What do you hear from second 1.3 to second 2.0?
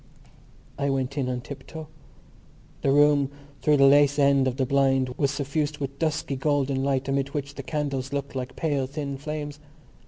tiptoe.